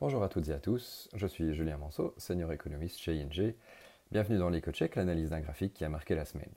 Bonjour 0.00 0.22
à 0.22 0.28
toutes 0.28 0.48
et 0.48 0.52
à 0.52 0.60
tous, 0.60 1.08
je 1.12 1.26
suis 1.26 1.52
Julien 1.54 1.76
Manceau, 1.76 2.14
senior 2.18 2.52
économiste 2.52 3.00
chez 3.00 3.20
ING. 3.20 3.52
Bienvenue 4.12 4.38
dans 4.38 4.48
l'éco-check, 4.48 4.94
l'analyse 4.94 5.30
d'un 5.30 5.40
graphique 5.40 5.74
qui 5.74 5.84
a 5.84 5.88
marqué 5.88 6.14
la 6.14 6.24
semaine. 6.24 6.52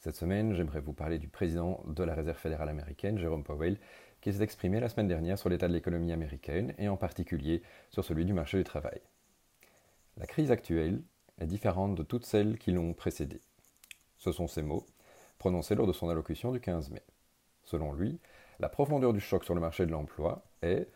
Cette 0.00 0.16
semaine, 0.16 0.52
j'aimerais 0.52 0.82
vous 0.82 0.92
parler 0.92 1.16
du 1.16 1.28
président 1.28 1.82
de 1.86 2.04
la 2.04 2.14
Réserve 2.14 2.36
fédérale 2.36 2.68
américaine, 2.68 3.18
Jerome 3.18 3.42
Powell, 3.42 3.78
qui 4.20 4.34
s'est 4.34 4.42
exprimé 4.42 4.80
la 4.80 4.90
semaine 4.90 5.08
dernière 5.08 5.38
sur 5.38 5.48
l'état 5.48 5.66
de 5.66 5.72
l'économie 5.72 6.12
américaine 6.12 6.74
et 6.76 6.90
en 6.90 6.98
particulier 6.98 7.62
sur 7.88 8.04
celui 8.04 8.26
du 8.26 8.34
marché 8.34 8.58
du 8.58 8.64
travail. 8.64 9.00
La 10.18 10.26
crise 10.26 10.50
actuelle 10.50 11.00
est 11.40 11.46
différente 11.46 11.94
de 11.94 12.02
toutes 12.02 12.26
celles 12.26 12.58
qui 12.58 12.72
l'ont 12.72 12.92
précédée. 12.92 13.40
Ce 14.18 14.30
sont 14.30 14.46
ces 14.46 14.62
mots, 14.62 14.84
prononcés 15.38 15.74
lors 15.74 15.86
de 15.86 15.94
son 15.94 16.10
allocution 16.10 16.52
du 16.52 16.60
15 16.60 16.90
mai. 16.90 17.02
Selon 17.64 17.94
lui, 17.94 18.20
la 18.60 18.68
profondeur 18.68 19.14
du 19.14 19.20
choc 19.20 19.44
sur 19.44 19.54
le 19.54 19.60
marché 19.62 19.86
de 19.86 19.92
l'emploi 19.92 20.42
est, 20.60 20.88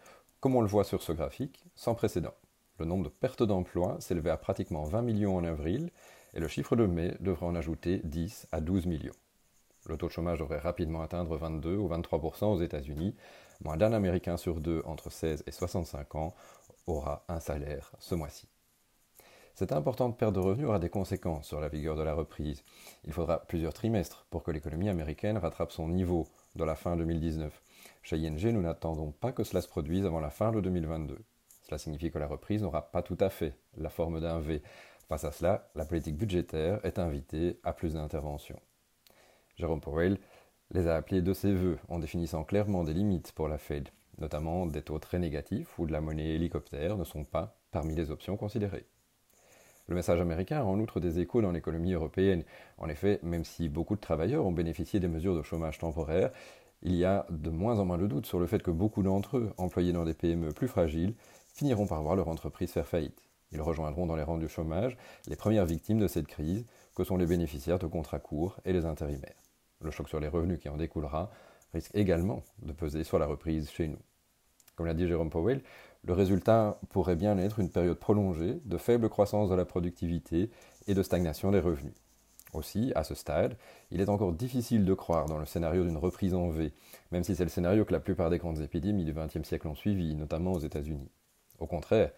comme 0.43 0.57
on 0.57 0.61
le 0.61 0.67
voit 0.67 0.83
sur 0.83 1.05
ce 1.05 1.13
graphique, 1.13 1.65
sans 1.77 1.95
précédent. 1.95 2.35
Le 2.81 2.85
nombre 2.85 3.05
de 3.05 3.09
pertes 3.09 3.45
d'emplois 3.45 3.97
s'élevait 4.01 4.31
à 4.31 4.37
pratiquement 4.37 4.83
20 4.83 5.03
millions 5.03 5.37
en 5.37 5.45
avril 5.45 5.91
et 6.35 6.41
le 6.41 6.49
chiffre 6.49 6.75
de 6.75 6.85
mai 6.85 7.17
devrait 7.21 7.47
en 7.47 7.55
ajouter 7.55 8.01
10 8.03 8.49
à 8.51 8.61
12 8.61 8.87
millions. 8.87 9.15
Le 9.87 9.97
taux 9.97 10.09
de 10.09 10.13
chômage 10.13 10.41
devrait 10.41 10.59
rapidement 10.59 11.01
atteindre 11.01 11.37
22 11.37 11.77
ou 11.77 11.89
23% 11.89 12.47
aux 12.47 12.61
États-Unis. 12.61 13.15
Moins 13.63 13.77
d'un 13.77 13.93
Américain 13.93 14.37
sur 14.37 14.61
deux 14.61 14.83
entre 14.85 15.13
16 15.13 15.45
et 15.47 15.53
65 15.53 16.17
ans 16.17 16.35
aura 16.89 17.25
un 17.29 17.39
salaire 17.39 17.93
ce 18.01 18.17
mois-ci. 18.17 18.49
Cette 19.55 19.73
importante 19.73 20.19
perte 20.19 20.35
de 20.35 20.41
revenus 20.41 20.67
aura 20.67 20.79
des 20.79 20.89
conséquences 20.89 21.47
sur 21.47 21.61
la 21.61 21.69
vigueur 21.69 21.95
de 21.95 22.03
la 22.03 22.15
reprise. 22.15 22.65
Il 23.05 23.13
faudra 23.13 23.41
plusieurs 23.41 23.75
trimestres 23.75 24.27
pour 24.31 24.43
que 24.43 24.51
l'économie 24.51 24.89
américaine 24.89 25.37
rattrape 25.37 25.73
son 25.73 25.89
niveau 25.89 26.27
de 26.57 26.65
la 26.65 26.75
fin 26.75 26.97
2019. 26.97 27.63
Chez 28.03 28.17
ING, 28.17 28.41
nous 28.53 28.63
n'attendons 28.63 29.13
pas 29.13 29.33
que 29.33 29.45
cela 29.45 29.61
se 29.61 29.69
produise 29.69 30.07
avant 30.07 30.21
la 30.21 30.31
fin 30.31 30.53
de 30.53 30.61
2022. 30.61 31.19
Cela 31.63 31.79
signifie 31.79 32.11
que 32.11 32.19
la 32.19 32.27
reprise 32.27 32.63
n'aura 32.63 32.91
pas 32.91 33.03
tout 33.03 33.19
à 33.21 33.29
fait 33.29 33.55
la 33.77 33.91
forme 33.91 34.21
d'un 34.21 34.41
V. 34.41 34.63
Face 35.09 35.25
à 35.25 35.33
cela, 35.33 35.71
la 35.75 35.85
politique 35.85 36.17
budgétaire 36.17 36.81
est 36.85 36.99
invitée 36.99 37.61
à 37.63 37.75
plus 37.75 37.95
d'intervention. 37.95 38.59
Jérôme 39.57 39.83
Powell 39.83 40.19
les 40.71 40.87
a 40.89 40.97
appelés 40.97 41.21
de 41.21 41.35
ses 41.35 41.53
voeux 41.53 41.79
en 41.89 41.99
définissant 41.99 42.45
clairement 42.45 42.85
des 42.85 42.95
limites 42.95 43.33
pour 43.33 43.49
la 43.49 43.59
Fed, 43.59 43.91
notamment 44.19 44.65
des 44.65 44.81
taux 44.81 44.99
très 44.99 45.19
négatifs 45.19 45.79
ou 45.79 45.87
de 45.87 45.93
la 45.93 46.01
monnaie 46.01 46.35
hélicoptère 46.35 46.97
ne 46.97 47.05
sont 47.05 47.25
pas 47.25 47.59
parmi 47.71 47.95
les 47.95 48.11
options 48.11 48.39
considérées. 48.39 48.87
Le 49.93 49.97
message 49.97 50.23
américain 50.23 50.61
a 50.61 50.65
en 50.65 50.81
outre 50.81 51.01
des 51.01 51.21
échos 51.21 51.43
dans 51.43 51.51
l'économie 51.51 51.93
européenne. 51.93 52.45
En 52.79 52.89
effet, 52.89 53.21
même 53.23 53.45
si 53.45 53.69
beaucoup 53.69 53.95
de 53.95 54.01
travailleurs 54.01 54.47
ont 54.47 54.51
bénéficié 54.51 55.01
des 55.01 55.07
mesures 55.07 55.37
de 55.37 55.43
chômage 55.43 55.77
temporaire, 55.77 56.31
il 56.81 56.95
y 56.95 57.05
a 57.05 57.27
de 57.29 57.51
moins 57.51 57.79
en 57.79 57.85
moins 57.85 57.99
de 57.99 58.07
doutes 58.07 58.25
sur 58.25 58.39
le 58.39 58.47
fait 58.47 58.63
que 58.63 58.71
beaucoup 58.71 59.03
d'entre 59.03 59.37
eux, 59.37 59.53
employés 59.59 59.93
dans 59.93 60.07
des 60.07 60.15
PME 60.15 60.55
plus 60.55 60.67
fragiles, 60.67 61.13
finiront 61.53 61.87
par 61.87 62.03
voir 62.03 62.17
leur 62.17 62.29
entreprise 62.29 62.73
faire 62.73 62.87
faillite. 62.87 63.29
Ils 63.51 63.61
rejoindront 63.61 64.07
dans 64.07 64.17
les 64.17 64.23
rangs 64.23 64.39
du 64.39 64.49
chômage 64.49 64.97
les 65.27 65.37
premières 65.37 65.67
victimes 65.67 65.99
de 65.99 66.09
cette 66.09 66.27
crise, 66.27 66.65
que 66.97 67.05
sont 67.05 67.19
les 67.19 67.27
bénéficiaires 67.27 67.79
de 67.79 67.87
contrats 67.87 68.19
courts 68.19 68.61
et 68.65 68.73
les 68.73 68.87
intérimaires. 68.87 69.43
Le 69.83 69.91
choc 69.91 70.09
sur 70.09 70.21
les 70.21 70.29
revenus 70.29 70.59
qui 70.59 70.71
en 70.71 70.79
découlera 70.79 71.31
risque 71.75 71.95
également 71.95 72.45
de 72.63 72.73
peser 72.73 73.05
sur 73.05 73.19
la 73.19 73.27
reprise 73.27 73.69
chez 73.71 73.89
nous. 73.89 74.01
Comme 74.77 74.87
l'a 74.87 74.95
dit 74.95 75.07
Jérôme 75.07 75.31
Powell, 75.31 75.63
le 76.05 76.13
résultat 76.13 76.79
pourrait 76.91 77.17
bien 77.17 77.39
être 77.39 77.61
une 77.61 77.71
période 77.71 77.99
prolongée 77.99 78.61
de 78.65 78.77
faible 78.77 79.09
croissance 79.09 79.51
de 79.51 79.55
la 79.55 79.65
productivité 79.65 80.51
et 80.87 80.95
de 80.95 81.03
stagnation 81.03 81.51
des 81.51 81.61
revenus. 81.61 81.95
Aussi, 82.53 82.93
à 82.95 83.05
ce 83.05 83.15
stade, 83.15 83.57
il 83.91 84.01
est 84.01 84.11
encore 84.11 84.33
difficile 84.33 84.85
de 84.85 84.95
croire 84.95 85.27
dans 85.27 85.39
le 85.39 85.47
scénario 85.47 85.85
d'une 85.85 85.97
reprise 85.97 86.35
en 86.35 86.49
V, 86.49 86.73
même 87.11 87.25
si 87.25 87.35
c'est 87.35 87.45
le 87.45 87.51
scénario 87.51 87.85
que 87.85 87.93
la 87.93 88.01
plupart 88.01 88.29
des 88.31 88.39
grandes 88.39 88.61
épidémies 88.61 89.05
du 89.05 89.15
XXe 89.15 89.47
siècle 89.47 89.69
ont 89.69 89.75
suivi, 89.75 90.15
notamment 90.15 90.53
aux 90.53 90.59
États-Unis. 90.59 91.11
Au 91.59 91.67
contraire, 91.67 92.11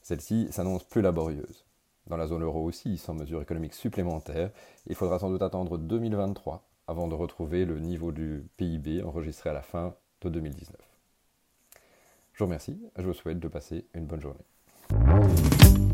celle-ci 0.00 0.48
s'annonce 0.50 0.84
plus 0.84 1.02
laborieuse. 1.02 1.66
Dans 2.06 2.16
la 2.16 2.26
zone 2.26 2.42
euro 2.42 2.64
aussi, 2.64 2.96
sans 2.96 3.14
mesures 3.14 3.42
économiques 3.42 3.74
supplémentaires, 3.74 4.50
il 4.86 4.94
faudra 4.94 5.18
sans 5.18 5.30
doute 5.30 5.42
attendre 5.42 5.78
2023 5.78 6.66
avant 6.86 7.06
de 7.06 7.14
retrouver 7.14 7.64
le 7.64 7.78
niveau 7.78 8.12
du 8.12 8.44
PIB 8.56 9.02
enregistré 9.02 9.50
à 9.50 9.52
la 9.52 9.62
fin 9.62 9.94
de 10.22 10.28
2019. 10.30 10.91
Je 12.32 12.38
vous 12.38 12.46
remercie, 12.46 12.80
je 12.96 13.02
vous 13.02 13.12
souhaite 13.12 13.38
de 13.38 13.48
passer 13.48 13.86
une 13.94 14.06
bonne 14.06 14.20
journée. 14.20 15.91